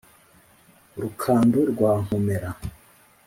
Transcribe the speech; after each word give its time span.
rukando 1.01 1.59
rwa 1.71 1.91
nkomera 2.03 2.49